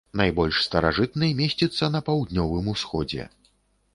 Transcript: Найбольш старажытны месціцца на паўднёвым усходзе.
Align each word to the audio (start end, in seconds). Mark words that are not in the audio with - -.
Найбольш 0.19 0.55
старажытны 0.67 1.27
месціцца 1.41 1.89
на 1.97 2.01
паўднёвым 2.07 2.71
усходзе. 2.75 3.29